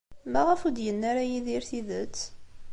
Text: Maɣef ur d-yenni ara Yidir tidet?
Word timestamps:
Maɣef 0.31 0.61
ur 0.67 0.73
d-yenni 0.73 1.05
ara 1.09 1.23
Yidir 1.31 1.63
tidet? 1.69 2.17